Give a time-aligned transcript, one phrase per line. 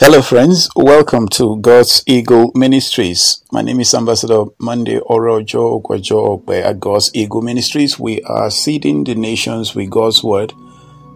[0.00, 0.68] Hello, friends.
[0.76, 3.42] Welcome to God's Eagle Ministries.
[3.50, 7.98] My name is Ambassador Monday Orojo Gwajo at God's Eagle Ministries.
[7.98, 10.52] We are seeding the nations with God's Word,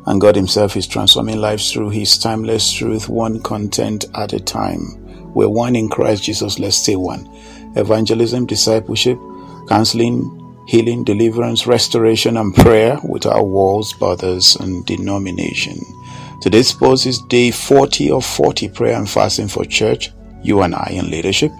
[0.06, 5.32] and God Himself is transforming lives through His timeless truth, one content at a time.
[5.32, 6.58] We're one in Christ Jesus.
[6.58, 7.30] Let's stay one.
[7.76, 9.16] Evangelism, discipleship,
[9.68, 15.78] counseling, healing, deliverance, restoration, and prayer without walls, borders, and denomination.
[16.42, 20.10] Today's post is day 40 of 40 prayer and fasting for church,
[20.42, 21.52] you and I in leadership.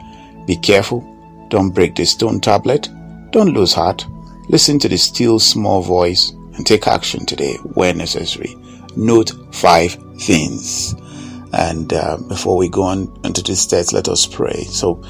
[0.45, 1.07] Be careful.
[1.51, 2.89] Don't break the stone tablet.
[3.31, 4.05] Don't lose heart.
[4.49, 8.57] Listen to the still small voice and take action today where necessary.
[8.97, 10.97] Note five things.
[11.53, 14.65] And uh, before we go on into this text, let us pray.
[14.65, 15.01] So,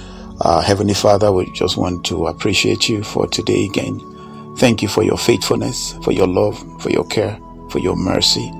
[0.43, 4.55] uh, Heavenly Father, we just want to appreciate you for today again.
[4.59, 8.52] Thank you for your faithfulness, for your love, for your care, for your mercy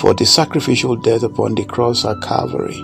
[0.00, 2.78] for the sacrificial death upon the cross at Calvary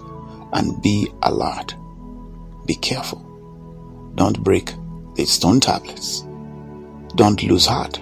[0.53, 1.75] and be alert.
[2.65, 3.19] Be careful.
[4.15, 4.73] Don't break
[5.15, 6.25] the stone tablets.
[7.15, 7.99] Don't lose heart.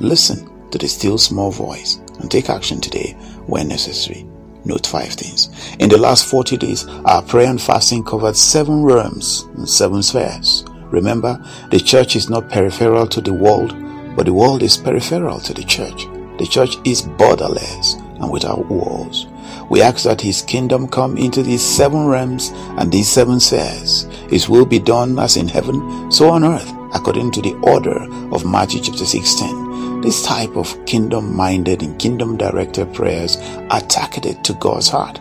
[0.00, 3.12] Listen to the still small voice and take action today
[3.46, 4.26] where necessary.
[4.64, 5.48] Note five things.
[5.78, 10.64] In the last 40 days, our prayer and fasting covered seven realms and seven spheres.
[10.90, 13.74] Remember, the church is not peripheral to the world,
[14.14, 16.04] but the world is peripheral to the church.
[16.38, 19.26] The church is borderless and without walls.
[19.70, 24.02] We ask that His kingdom come into these seven realms and these seven spheres.
[24.30, 28.44] His will be done as in heaven, so on earth, according to the order of
[28.44, 29.67] Matthew chapter 16.
[30.02, 33.36] This type of kingdom minded and kingdom directed prayers
[33.68, 35.20] are targeted to God's heart.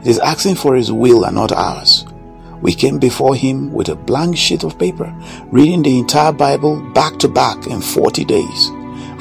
[0.00, 2.06] It is asking for His will and not ours.
[2.62, 5.14] We came before Him with a blank sheet of paper,
[5.52, 8.70] reading the entire Bible back to back in 40 days,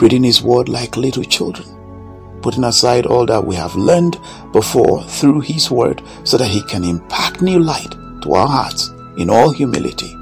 [0.01, 1.67] reading His Word like little children,
[2.41, 4.17] putting aside all that we have learned
[4.53, 7.91] before through His Word so that He can impact new light
[8.21, 10.15] to our hearts in all humility.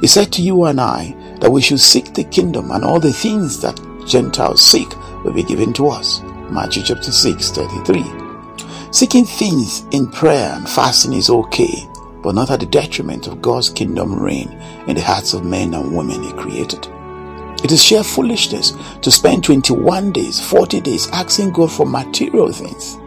[0.00, 3.12] He said to you and I that we should seek the kingdom and all the
[3.12, 6.20] things that Gentiles seek will be given to us.
[6.50, 8.04] Matthew chapter 6, 33.
[8.90, 11.88] Seeking things in prayer and fasting is okay,
[12.22, 14.50] but not at the detriment of God's kingdom reign
[14.86, 16.86] in the hearts of men and women He created.
[17.64, 18.72] It is sheer foolishness
[19.02, 22.98] to spend 21 days, 40 days asking God for material things.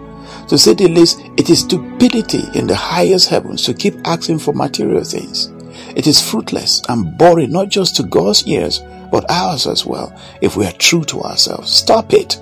[0.48, 4.54] To say the least, it is stupidity in the highest heavens to keep asking for
[4.54, 5.52] material things.
[5.96, 8.82] It is fruitless and boring not just to God's ears,
[9.12, 11.72] but ours as well, if we are true to ourselves.
[11.72, 12.42] Stop it.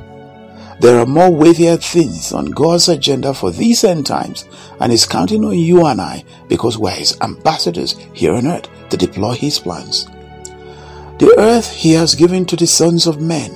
[0.80, 4.45] There are more weightier things on God's agenda for these end times,
[4.80, 8.98] and He's counting on you and I because we're His ambassadors here on earth to
[8.98, 10.07] deploy His plans.
[11.19, 13.51] The earth He has given to the sons of men,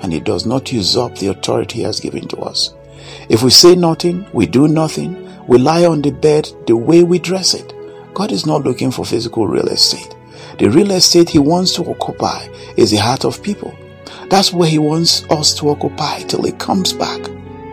[0.00, 2.74] and He does not usurp the authority He has given to us.
[3.28, 7.18] If we say nothing, we do nothing, we lie on the bed the way we
[7.18, 7.72] dress it.
[8.14, 10.14] God is not looking for physical real estate.
[10.58, 13.76] The real estate he wants to occupy is the heart of people.
[14.28, 17.20] That's where he wants us to occupy till he comes back.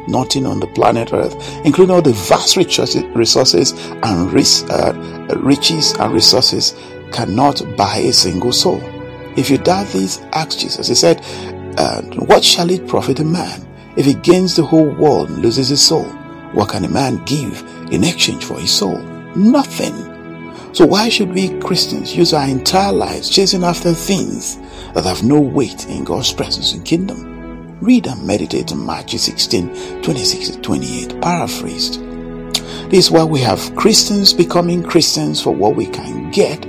[0.07, 1.35] Nothing on the planet Earth,
[1.65, 3.73] including all the vast resources
[4.03, 4.33] and
[4.71, 6.75] uh, riches and resources,
[7.11, 8.81] cannot buy a single soul.
[9.37, 10.87] If you doubt this, ask Jesus.
[10.87, 11.21] He said,
[11.77, 13.65] uh, What shall it profit a man
[13.95, 16.05] if he gains the whole world and loses his soul?
[16.53, 17.61] What can a man give
[17.91, 18.97] in exchange for his soul?
[19.35, 20.19] Nothing.
[20.79, 24.55] So why should we Christians use our entire lives chasing after things
[24.93, 27.77] that have no weight in God's presence and kingdom?
[27.81, 31.99] Read and meditate on Matthew 16, 26 to 28, paraphrased.
[32.89, 36.63] This is why we have Christians becoming Christians for what we can get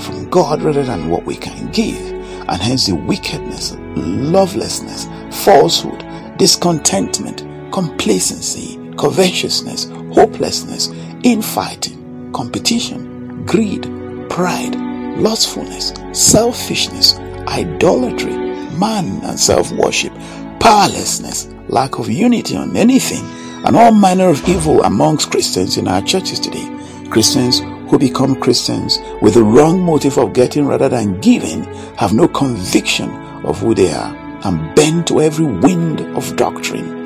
[0.00, 2.00] from God rather than what we can give.
[2.48, 5.04] And hence the wickedness, lovelessness,
[5.44, 6.02] falsehood,
[6.38, 7.44] discontentment,
[7.74, 10.88] complacency, covetousness, hopelessness,
[11.24, 13.13] infighting, competition,
[13.46, 13.82] greed,
[14.28, 14.74] pride,
[15.18, 17.14] lustfulness, selfishness,
[17.48, 18.36] idolatry,
[18.78, 20.12] man and self worship,
[20.60, 23.24] powerlessness, lack of unity on anything,
[23.64, 26.70] and all manner of evil amongst Christians in our churches today.
[27.10, 27.60] Christians
[27.90, 31.64] who become Christians with the wrong motive of getting rather than giving
[31.96, 33.10] have no conviction
[33.44, 37.04] of who they are and bend to every wind of doctrine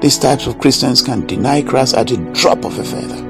[0.00, 3.20] these types of Christians can deny Christ at the drop of a feather.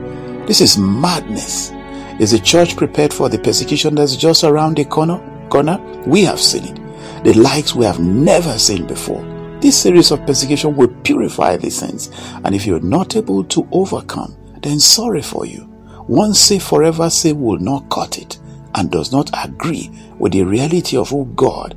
[0.44, 1.70] This is madness.
[2.18, 5.20] Is the church prepared for the persecution that's just around the corner?
[5.50, 5.78] Corner?
[6.04, 7.24] We have seen it.
[7.24, 9.22] The likes we have never seen before.
[9.60, 12.10] This series of persecution will purify the saints,
[12.44, 15.60] and if you're not able to overcome, then sorry for you.
[16.06, 18.38] One say forever say will not cut it
[18.74, 21.76] and does not agree with the reality of who God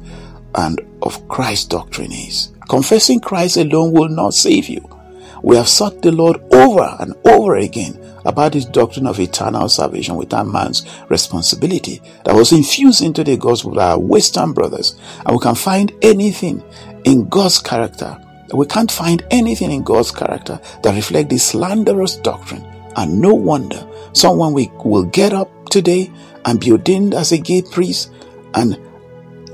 [0.55, 2.51] and of Christ's doctrine is.
[2.67, 4.87] Confessing Christ alone will not save you.
[5.43, 10.15] We have sought the Lord over and over again about this doctrine of eternal salvation
[10.15, 14.95] without man's responsibility that was infused into the gospel by our Western brothers.
[15.25, 16.63] And we can find anything
[17.03, 18.17] in God's character.
[18.53, 22.65] We can't find anything in God's character that reflects this slanderous doctrine.
[22.95, 26.11] And no wonder someone will get up today
[26.45, 28.11] and be ordained as a gay priest
[28.53, 28.77] and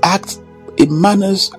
[0.02, 0.40] act
[0.78, 1.50] in manners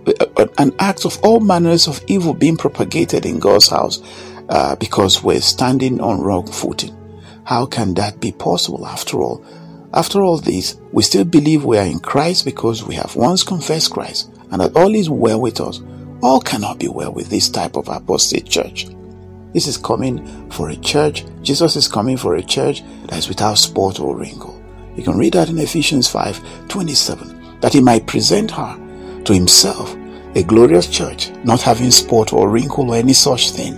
[0.58, 4.02] and acts of all manners of evil being propagated in God's house
[4.50, 6.96] uh, because we're standing on wrong footing.
[7.46, 9.46] How can that be possible after all?
[9.94, 13.92] After all this, we still believe we are in Christ because we have once confessed
[13.92, 15.82] Christ and that all is well with us.
[16.22, 18.88] All cannot be well with this type of apostate church.
[19.54, 21.26] This is coming for a church.
[21.42, 24.62] Jesus is coming for a church that is without spot or wrinkle.
[24.96, 28.89] You can read that in Ephesians 5 27, that he might present her
[29.26, 29.96] to himself
[30.36, 33.76] a glorious church, not having spot or wrinkle or any such thing.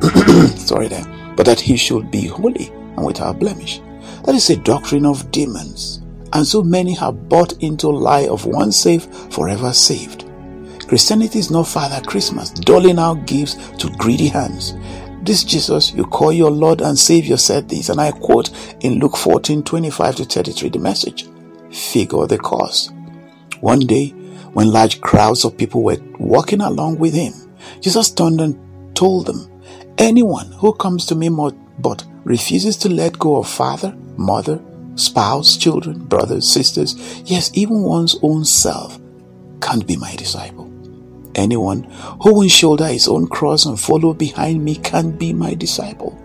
[0.56, 1.04] Sorry there,
[1.36, 3.80] but that he should be holy and without blemish.
[4.24, 6.02] That is a doctrine of demons,
[6.32, 10.24] and so many have bought into lie of once saved, forever saved.
[10.88, 14.74] Christianity is not Father Christmas, doling out gifts to greedy hands.
[15.22, 18.50] This Jesus you call your Lord and Savior said this, and I quote
[18.80, 21.26] in Luke 14 25 to 33 the message.
[21.72, 22.92] Figure the cost.
[23.60, 24.14] One day,
[24.54, 27.34] when large crowds of people were walking along with him,
[27.80, 29.50] Jesus turned and told them,
[29.98, 31.28] Anyone who comes to me
[31.78, 34.60] but refuses to let go of father, mother,
[34.96, 38.98] spouse, children, brothers, sisters, yes, even one's own self,
[39.60, 40.70] can't be my disciple.
[41.34, 41.84] Anyone
[42.22, 46.18] who will shoulder his own cross and follow behind me can't be my disciple.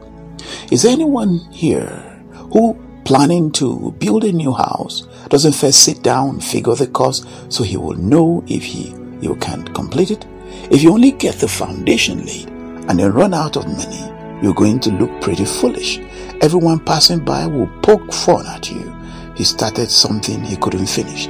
[0.71, 2.73] Is anyone here who
[3.09, 7.75] planning to build a new house doesn't first sit down, figure the cost, so he
[7.75, 10.27] will know if he you can't complete it.
[10.69, 12.49] If you only get the foundation laid
[12.87, 15.97] and then run out of money, you're going to look pretty foolish.
[16.41, 18.95] Everyone passing by will poke fun at you.
[19.35, 21.29] He started something he couldn't finish.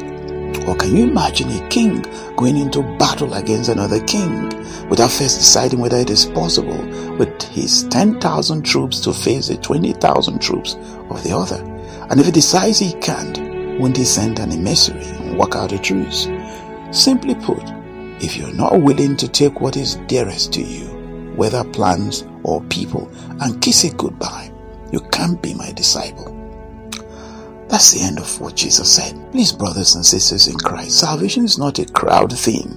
[0.68, 4.50] Or can you imagine a king going into battle against another king
[4.90, 6.78] without first deciding whether it is possible
[7.18, 10.76] with his 10,000 troops to face the 20,000 troops
[11.10, 11.64] of the other?
[12.10, 13.38] And if he decides he can't,
[13.80, 16.28] won't he send an emissary and work out a truce?
[16.92, 17.64] Simply put,
[18.22, 20.88] if you're not willing to take what is dearest to you,
[21.36, 23.10] whether plans or people,
[23.42, 24.52] and kiss it goodbye,
[24.92, 26.39] you can't be my disciple.
[27.70, 29.16] That's the end of what Jesus said.
[29.32, 32.76] Please, brothers and sisters in Christ, salvation is not a crowd thing.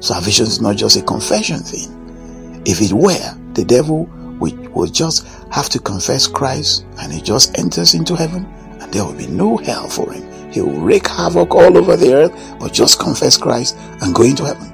[0.00, 2.62] Salvation is not just a confession thing.
[2.64, 4.08] If it were, the devil
[4.40, 8.46] would, just have to confess Christ and he just enters into heaven
[8.80, 10.50] and there will be no hell for him.
[10.50, 14.44] He will wreak havoc all over the earth, but just confess Christ and go into
[14.44, 14.72] heaven.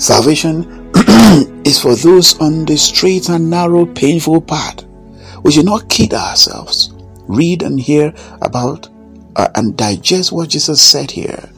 [0.00, 0.90] Salvation
[1.64, 4.84] is for those on the straight and narrow, painful path.
[5.44, 6.92] We should not kid ourselves.
[7.30, 8.88] Read and hear about
[9.36, 11.48] uh, and digest what Jesus said here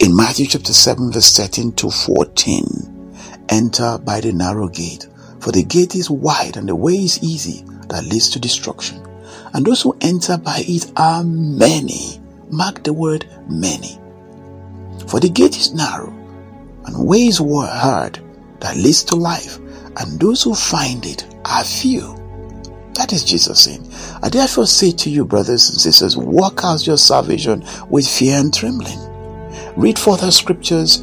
[0.00, 2.66] in Matthew chapter 7, verse 13 to 14.
[3.48, 5.06] Enter by the narrow gate,
[5.38, 9.00] for the gate is wide and the way is easy that leads to destruction.
[9.54, 12.20] And those who enter by it are many.
[12.50, 14.00] Mark the word many.
[15.06, 16.10] For the gate is narrow
[16.86, 18.18] and ways were hard
[18.58, 19.58] that leads to life,
[19.98, 22.21] and those who find it are few.
[22.94, 23.88] That is Jesus saying.
[24.22, 28.52] I therefore say to you, brothers and sisters, walk out your salvation with fear and
[28.52, 28.98] trembling.
[29.76, 31.02] Read further scriptures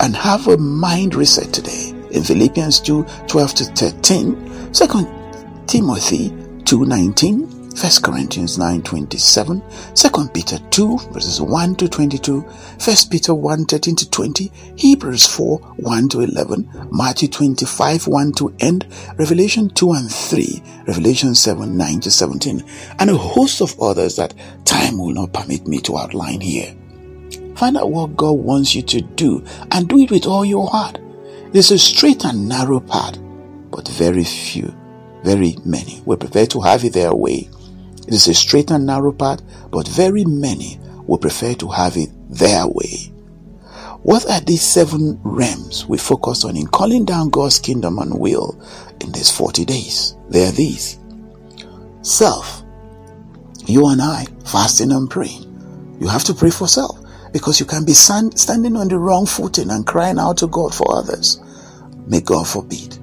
[0.00, 6.34] and have a mind reset today in Philippians 2 12 to 13, 2 Timothy
[6.64, 9.62] 2 19, 1 Corinthians 9 27,
[9.94, 15.58] 2 Peter 2 verses 1 to 22, 1 Peter 1 13 to 20, Hebrews 4
[15.58, 18.86] 1 to 11, Matthew 25 1 to end,
[19.18, 22.64] Revelation 2 and 3, Revelation 7 9 to 17,
[22.98, 24.34] and a host of others that
[24.64, 26.74] time will not permit me to outline here.
[27.54, 30.98] Find out what God wants you to do and do it with all your heart.
[31.52, 33.18] Is a straight and narrow path,
[33.70, 34.74] but very few,
[35.24, 37.48] very many will prefer to have it their way
[38.10, 39.40] it is a straight and narrow path,
[39.70, 43.12] but very many will prefer to have it their way.
[44.02, 48.60] What are these seven realms we focus on in calling down God's kingdom and will
[49.00, 50.16] in these 40 days?
[50.28, 50.98] They are these.
[52.02, 52.64] Self.
[53.66, 55.96] You and I fasting and praying.
[56.00, 56.98] You have to pray for self
[57.32, 60.92] because you can be standing on the wrong footing and crying out to God for
[60.92, 61.40] others.
[62.08, 62.98] May God forbid.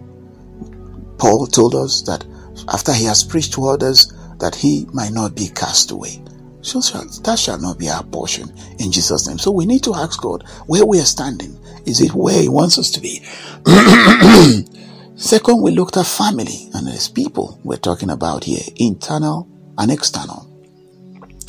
[1.18, 2.26] Paul told us that
[2.68, 6.22] after he has preached to others, that he might not be cast away.
[6.62, 9.38] So that shall not be our portion in Jesus' name.
[9.38, 11.58] So we need to ask God where we are standing.
[11.86, 13.24] Is it where He wants us to be?
[15.16, 20.46] Second, we looked at family and there's people we're talking about here, internal and external.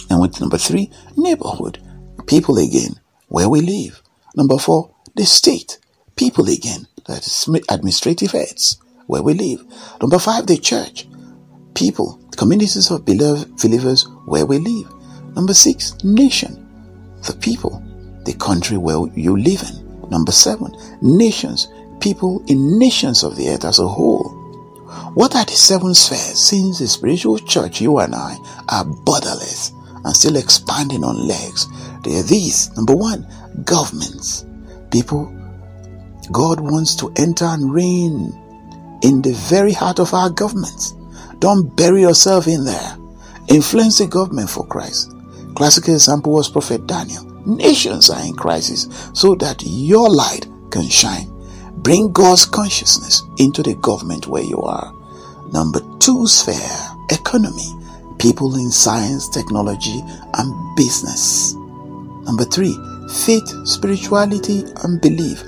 [0.08, 1.82] And with number three, neighborhood,
[2.26, 4.00] people again, where we live.
[4.36, 5.78] Number four, the state,
[6.14, 9.64] people again, that is administrative heads, where we live.
[10.00, 11.08] Number five, the church,
[11.74, 14.88] people, communities of beloved believers where we live.
[15.34, 16.64] Number six, nation,
[17.26, 17.82] the people,
[18.24, 20.08] the country where you live in.
[20.08, 21.66] Number seven, nations,
[22.00, 24.30] people in nations of the earth as a whole.
[25.14, 28.36] What are the seven spheres since the spiritual church, you and I,
[28.68, 29.72] are borderless
[30.04, 31.66] and still expanding on legs?
[32.04, 32.74] They are these.
[32.76, 33.26] Number one,
[33.64, 34.46] governments.
[34.92, 35.26] People,
[36.30, 38.32] God wants to enter and reign
[39.02, 40.94] in the very heart of our governments.
[41.38, 42.96] Don't bury yourself in there.
[43.48, 45.12] Influence the government for Christ.
[45.54, 47.24] Classical example was Prophet Daniel.
[47.46, 51.32] Nations are in crisis so that your light can shine.
[51.76, 54.92] Bring God's consciousness into the government where you are.
[55.52, 56.56] Number two sphere,
[57.10, 57.72] economy,
[58.18, 60.02] people in science, technology,
[60.34, 61.54] and business.
[61.54, 62.76] Number three,
[63.24, 65.42] faith, spirituality, and belief,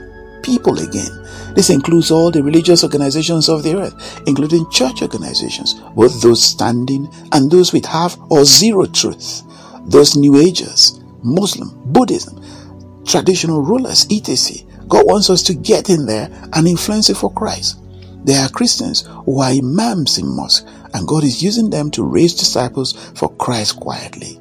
[0.50, 1.12] people again.
[1.54, 7.08] This includes all the religious organizations of the earth, including church organizations, both those standing
[7.30, 9.42] and those with half or zero truth,
[9.86, 12.42] those New Agers, Muslim, Buddhism,
[13.04, 14.66] traditional rulers, etc.
[14.88, 17.78] God wants us to get in there and influence it for Christ.
[18.24, 22.34] There are Christians who are imams in mosque, and God is using them to raise
[22.34, 24.40] disciples for Christ quietly.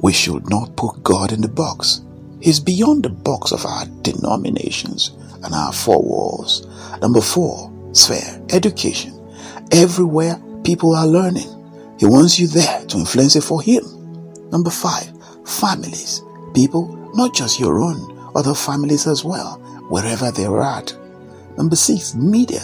[0.00, 2.02] We should not put God in the box.
[2.44, 6.66] He's beyond the box of our denominations and our four walls.
[7.00, 9.18] Number four, sphere, education.
[9.72, 11.48] Everywhere people are learning.
[11.98, 13.82] He wants you there to influence it for Him.
[14.50, 15.10] Number five,
[15.46, 16.22] families.
[16.54, 19.54] People, not just your own, other families as well,
[19.88, 20.94] wherever they're at.
[21.56, 22.60] Number six, media.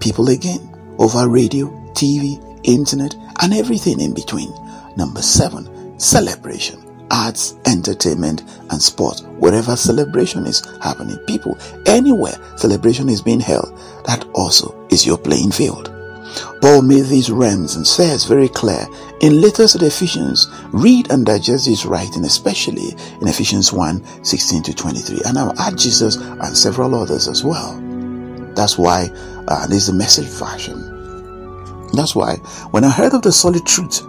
[0.00, 0.66] People again,
[0.98, 4.50] over radio, TV, internet, and everything in between.
[4.96, 9.20] Number seven, celebration arts, entertainment, and sport.
[9.38, 13.76] Wherever celebration is happening, people, anywhere celebration is being held,
[14.06, 15.90] that also is your playing field.
[16.60, 18.86] Paul made these realms and says very clear
[19.20, 24.62] in letters to the Ephesians, read and digest this writing, especially in Ephesians 1 16
[24.64, 25.20] to 23.
[25.26, 27.78] And I'll add Jesus and several others as well.
[28.54, 29.10] That's why
[29.48, 31.88] uh, this is the message version.
[31.92, 32.36] That's why
[32.70, 34.02] when I heard of the solid truth,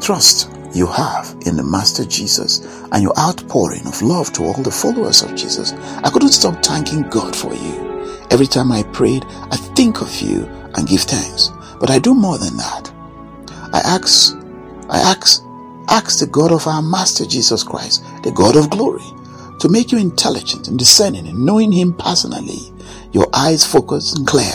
[0.00, 2.60] trust, you have in the Master Jesus
[2.92, 7.02] and your outpouring of love to all the followers of Jesus, I couldn't stop thanking
[7.08, 7.88] God for you.
[8.30, 10.44] Every time I prayed, I think of you
[10.74, 11.50] and give thanks.
[11.80, 12.92] But I do more than that.
[13.72, 14.36] I ask,
[14.88, 15.42] I ask,
[15.88, 19.04] ask the God of our Master Jesus Christ, the God of glory,
[19.60, 22.72] to make you intelligent and discerning and knowing Him personally,
[23.12, 24.54] your eyes focused and clear,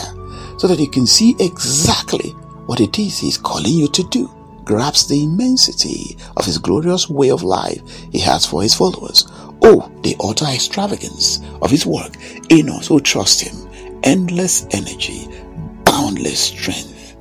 [0.58, 2.30] so that you can see exactly
[2.66, 4.30] what it is He's calling you to do
[4.64, 7.80] grasp the immensity of his glorious way of life
[8.10, 9.26] he has for his followers.
[9.62, 12.16] Oh, the utter extravagance of his work
[12.48, 13.68] in us who trust him.
[14.02, 15.28] Endless energy,
[15.84, 17.16] boundless strength.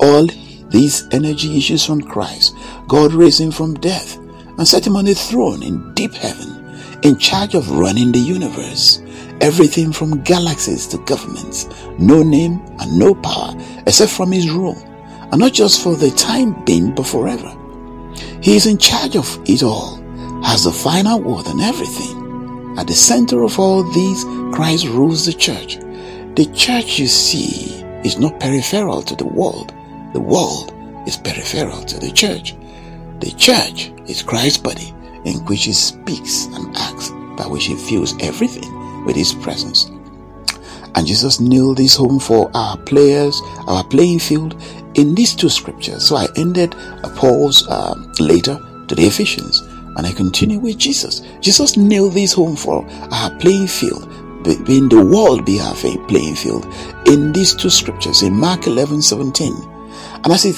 [0.00, 0.26] All
[0.70, 2.54] these energy issues from Christ.
[2.88, 4.16] God raised him from death
[4.58, 9.02] and set him on a throne in deep heaven, in charge of running the universe.
[9.40, 11.68] Everything from galaxies to governments,
[11.98, 13.54] no name and no power
[13.86, 14.76] except from his rule,
[15.30, 17.54] and not just for the time being but forever.
[18.42, 19.96] He is in charge of it all,
[20.42, 22.76] has the final word on everything.
[22.78, 25.76] At the center of all these, Christ rules the church.
[26.36, 29.72] The church you see is not peripheral to the world.
[30.12, 30.72] The world
[31.06, 32.54] is peripheral to the church.
[33.20, 38.14] The church is Christ's body in which he speaks and acts, by which he fills
[38.22, 39.90] everything with his presence.
[40.94, 44.60] And Jesus nailed this home for our players, our playing field
[44.96, 46.06] in these two scriptures.
[46.06, 46.74] So I ended
[47.14, 51.22] Paul's um, later to the Ephesians and I continue with Jesus.
[51.40, 54.08] Jesus nailed this home for our playing field,
[54.66, 56.66] being the world be our playing field
[57.06, 59.54] in these two scriptures in Mark 11 17.
[60.24, 60.52] And as he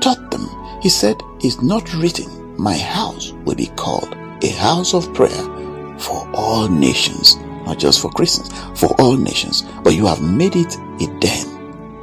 [0.00, 0.46] taught them,
[0.80, 6.28] he said, It's not written, My house will be called a house of prayer for
[6.34, 7.36] all nations
[7.68, 8.48] not just for Christians,
[8.80, 11.46] for all nations, but you have made it a den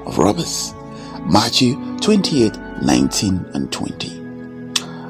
[0.06, 0.76] of robbers.
[1.26, 4.22] Matthew 28 19 and 20.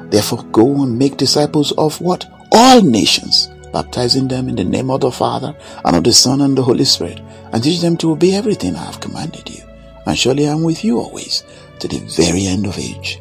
[0.08, 2.24] Therefore, go and make disciples of what?
[2.52, 5.54] All nations, baptizing them in the name of the Father,
[5.84, 7.20] and of the Son, and the Holy Spirit,
[7.52, 9.62] and teach them to obey everything I have commanded you.
[10.06, 11.42] And surely I am with you always,
[11.80, 13.20] to the very end of age.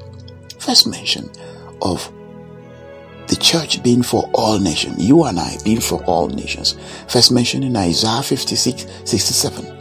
[0.60, 1.30] First mention
[1.82, 2.12] of
[3.28, 6.76] the church being for all nations, you and I being for all nations.
[7.08, 9.75] First mentioned in Isaiah 56 67.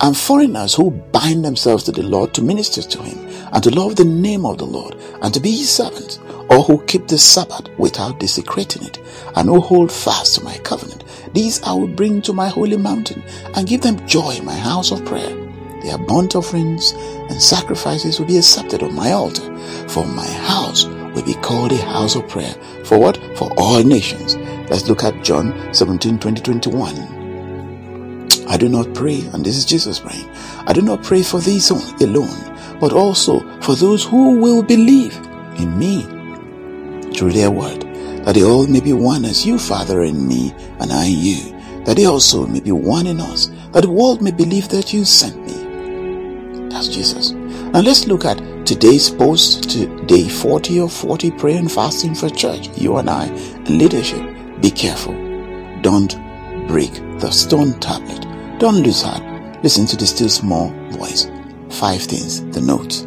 [0.00, 3.18] And foreigners who bind themselves to the Lord to minister to him,
[3.52, 6.18] and to love the name of the Lord, and to be his servants,
[6.50, 8.98] or who keep the Sabbath without desecrating it,
[9.36, 11.04] and who hold fast to my covenant.
[11.32, 13.22] These I will bring to my holy mountain,
[13.54, 15.34] and give them joy in my house of prayer.
[15.82, 16.92] Their burnt offerings
[17.30, 19.56] and sacrifices will be accepted on my altar,
[19.88, 22.54] for my house will be called a house of prayer.
[22.84, 23.16] For what?
[23.36, 24.36] For all nations.
[24.68, 27.15] Let's look at John 17 20 21.
[28.48, 30.28] I do not pray, and this is Jesus praying.
[30.66, 35.16] I do not pray for these alone, but also for those who will believe
[35.58, 36.02] in me
[37.12, 37.82] through their word,
[38.24, 41.84] that they all may be one as you, Father, in me, and I in you,
[41.84, 45.04] that they also may be one in us, that the world may believe that you
[45.04, 46.68] sent me.
[46.68, 47.32] That's Jesus.
[47.32, 52.28] Now let's look at today's post to day 40 of 40 prayer and fasting for
[52.28, 52.68] church.
[52.76, 53.28] You and I,
[53.68, 54.22] leadership,
[54.60, 55.14] be careful.
[55.82, 56.16] Don't
[56.68, 58.25] break the stone tablet.
[58.58, 59.22] Don't lose heart.
[59.62, 61.30] Listen to the still small voice.
[61.68, 63.04] Five things, the note.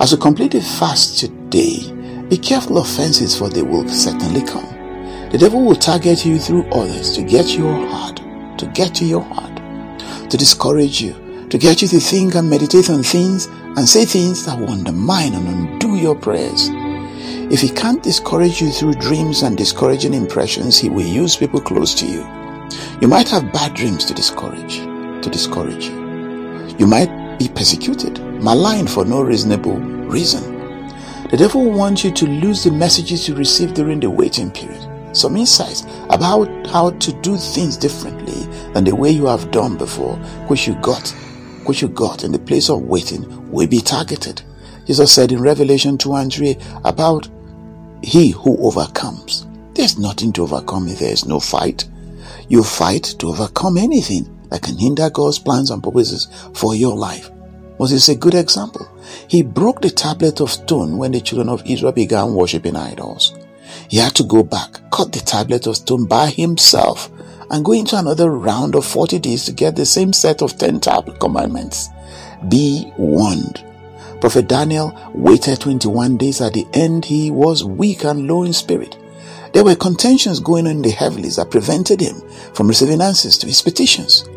[0.00, 1.92] As you complete the fast today,
[2.28, 4.68] be careful of offenses for they will certainly come.
[5.30, 8.18] The devil will target you through others to get your heart,
[8.58, 9.56] to get to your heart,
[10.30, 11.14] to discourage you,
[11.48, 15.34] to get you to think and meditate on things and say things that will undermine
[15.34, 16.68] and undo your prayers.
[17.52, 21.92] If he can't discourage you through dreams and discouraging impressions, he will use people close
[21.96, 22.39] to you.
[23.00, 26.76] You might have bad dreams to discourage, to discourage you.
[26.78, 30.86] You might be persecuted, maligned for no reasonable reason.
[31.30, 34.86] The devil wants you to lose the messages you receive during the waiting period.
[35.16, 40.16] Some insights about how to do things differently than the way you have done before,
[40.48, 41.08] which you got
[41.64, 44.42] which you got in the place of waiting will be targeted.
[44.86, 47.30] Jesus said in Revelation 2 and 3 about
[48.02, 49.46] he who overcomes.
[49.72, 51.86] There's nothing to overcome if there is no fight.
[52.50, 57.30] You fight to overcome anything that can hinder God's plans and purposes for your life.
[57.78, 58.90] Moses is a good example.
[59.28, 63.38] He broke the tablet of stone when the children of Israel began worshipping idols.
[63.88, 67.08] He had to go back, cut the tablet of stone by himself,
[67.52, 70.80] and go into another round of 40 days to get the same set of 10
[70.80, 71.88] tablet commandments.
[72.48, 73.64] Be warned.
[74.20, 76.40] Prophet Daniel waited 21 days.
[76.40, 78.96] At the end, he was weak and low in spirit.
[79.52, 82.20] There were contentions going on in the heavens that prevented him
[82.54, 84.28] from receiving answers to his petitions.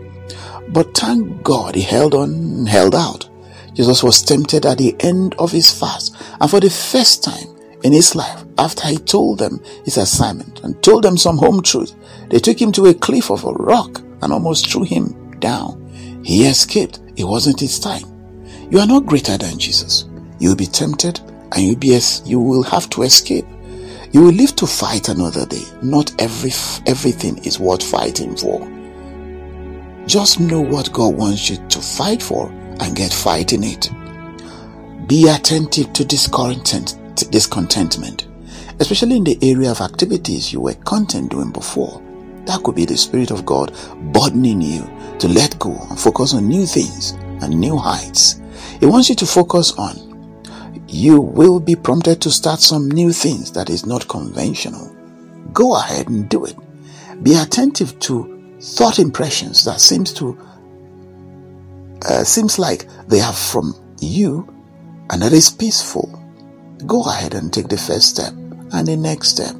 [0.69, 3.29] But thank God he held on and held out.
[3.73, 7.47] Jesus was tempted at the end of his fast, and for the first time
[7.83, 11.93] in his life, after he told them his assignment and told them some home truth,
[12.29, 15.79] they took him to a cliff of a rock and almost threw him down.
[16.23, 16.99] He escaped.
[17.15, 18.05] It wasn't his time.
[18.71, 20.05] You are not greater than Jesus.
[20.39, 21.19] You will be tempted
[21.51, 23.45] and you'll be, you will have to escape.
[24.13, 25.63] You will live to fight another day.
[25.81, 26.51] Not every,
[26.85, 28.59] everything is worth fighting for.
[30.05, 32.49] Just know what God wants you to fight for
[32.79, 33.89] and get fighting it.
[35.07, 36.95] Be attentive to discontent,
[37.31, 38.27] discontentment,
[38.79, 41.99] especially in the area of activities you were content doing before.
[42.45, 43.75] That could be the Spirit of God
[44.13, 48.39] burdening you to let go and focus on new things and new heights.
[48.79, 50.12] He wants you to focus on.
[50.93, 54.95] You will be prompted to start some new things that is not conventional.
[55.51, 56.55] Go ahead and do it.
[57.23, 60.37] Be attentive to thought impressions that seems to
[62.07, 64.47] uh, seems like they are from you
[65.09, 66.07] and that is peaceful.
[66.85, 68.31] Go ahead and take the first step
[68.71, 69.55] and the next step.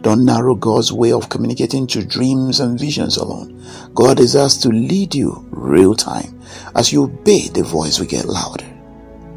[0.00, 3.62] Don't narrow God's way of communicating to dreams and visions alone.
[3.92, 6.40] God desires to lead you real time.
[6.74, 8.64] As you obey, the voice will get louder.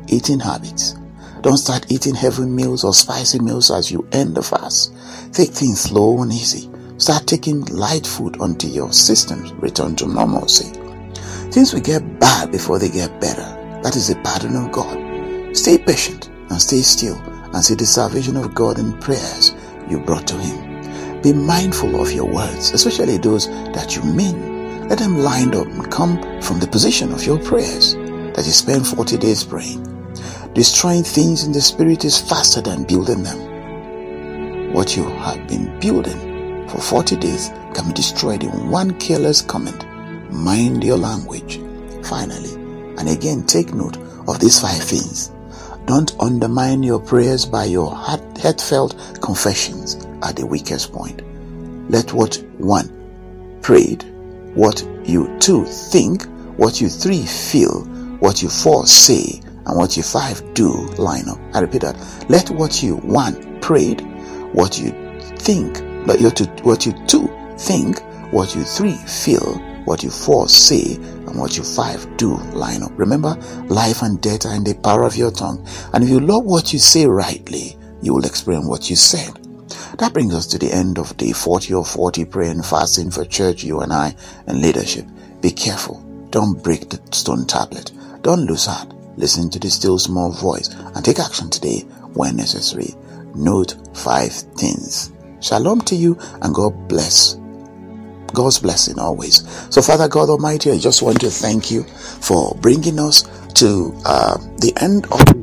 [0.07, 0.95] Eating habits.
[1.43, 4.93] Don't start eating heavy meals or spicy meals as you end the fast.
[5.33, 6.69] Take things slow and easy.
[6.97, 10.71] Start taking light food until your systems return to normalcy.
[11.51, 13.43] Things will get bad before they get better.
[13.83, 15.53] That is the pattern of God.
[15.53, 17.17] Stay patient and stay still
[17.53, 19.53] and see the salvation of God in prayers
[19.89, 21.21] you brought to Him.
[21.21, 24.87] Be mindful of your words, especially those that you mean.
[24.87, 28.87] Let them line up and come from the position of your prayers that you spend
[28.87, 29.92] 40 days praying.
[30.53, 34.71] Destroying things in the spirit is faster than building them.
[34.71, 39.83] What you have been building for 40 days can be destroyed in one careless comment.
[40.31, 41.59] Mind your language.
[42.03, 42.53] Finally,
[42.99, 45.31] and again take note of these five things.
[45.85, 51.21] Don't undermine your prayers by your heartfelt confessions at the weakest point.
[51.89, 54.03] Let what one prayed,
[54.53, 56.25] what you two think,
[56.57, 57.85] what you three feel,
[58.19, 61.39] what you four say, and what you five do line up.
[61.53, 61.97] I repeat that.
[62.29, 64.01] Let what you one prayed,
[64.53, 64.91] what you
[65.37, 66.19] think, but
[66.63, 67.99] what you two think,
[68.31, 72.91] what you three feel, what you four say, and what you five do line up.
[72.97, 73.35] Remember,
[73.67, 75.65] life and death are in the power of your tongue.
[75.93, 79.39] And if you love what you say rightly, you will experience what you said.
[79.97, 83.25] That brings us to the end of day 40 or 40 prayer and fasting for
[83.25, 84.15] church, you and I,
[84.47, 85.05] and leadership.
[85.41, 86.01] Be careful.
[86.29, 87.91] Don't break the stone tablet.
[88.21, 88.92] Don't lose heart.
[89.17, 91.81] Listen to the still small voice and take action today
[92.13, 92.95] when necessary.
[93.35, 95.11] Note five things.
[95.39, 97.37] Shalom to you and God bless
[98.33, 99.47] God's blessing always.
[99.69, 103.23] So, Father God Almighty, I just want to thank you for bringing us
[103.55, 105.42] to uh, the end of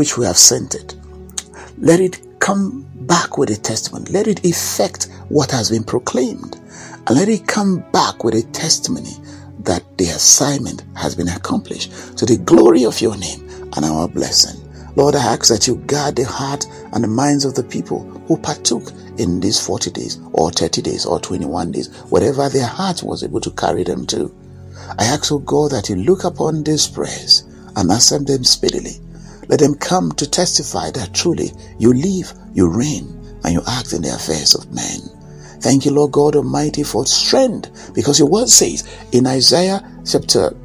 [0.00, 0.94] which we have sent it.
[1.76, 4.10] Let it come back with a testimony.
[4.10, 6.58] Let it effect what has been proclaimed.
[7.06, 9.12] And let it come back with a testimony
[9.58, 14.58] that the assignment has been accomplished to the glory of your name and our blessing.
[14.96, 18.38] Lord, I ask that you guard the heart and the minds of the people who
[18.38, 18.84] partook
[19.18, 23.42] in these 40 days or 30 days or 21 days, whatever their heart was able
[23.42, 24.34] to carry them to.
[24.98, 27.42] I ask, O oh God, that you look upon these prayers
[27.76, 28.98] and answer them speedily
[29.50, 33.04] let them come to testify that truly you live, you reign,
[33.42, 35.00] and you act in the affairs of men.
[35.60, 40.56] Thank you, Lord God Almighty, for strength, because your word says in Isaiah chapter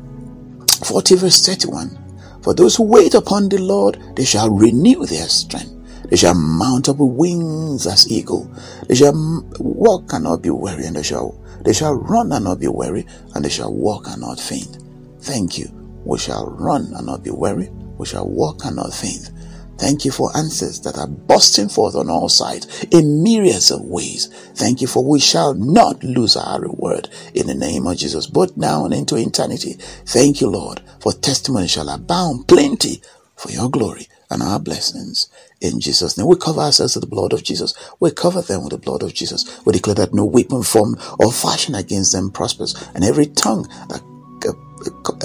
[0.86, 1.98] 40, verse 31
[2.44, 5.72] For those who wait upon the Lord, they shall renew their strength.
[6.12, 8.54] They shall mount up with wings as eagle.
[8.88, 9.16] They shall
[9.60, 13.08] walk and not be weary, and they shall they shall run and not be weary,
[13.34, 14.78] and they shall walk and not faint.
[15.22, 15.72] Thank you.
[16.06, 19.32] We shall run and not be weary we shall walk and not faint.
[19.78, 24.28] Thank you for answers that are bursting forth on all sides in myriads of ways.
[24.56, 28.56] Thank you for we shall not lose our reward in the name of Jesus, both
[28.56, 29.74] now and into eternity.
[30.06, 33.02] Thank you, Lord, for testimony shall abound plenty
[33.36, 35.30] for your glory and our blessings.
[35.60, 37.74] In Jesus' name, we cover ourselves with the blood of Jesus.
[38.00, 39.66] We cover them with the blood of Jesus.
[39.66, 44.02] We declare that no weapon formed or fashioned against them prospers, and every tongue that
[44.48, 44.54] uh,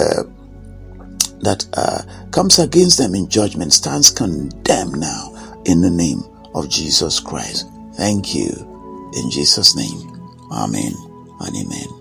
[0.03, 0.40] uh,
[1.41, 6.23] that uh, comes against them in judgment stands condemned now in the name
[6.53, 7.69] of Jesus Christ.
[7.95, 8.49] Thank you.
[9.13, 10.09] In Jesus' name.
[10.51, 10.93] Amen
[11.39, 12.00] and amen.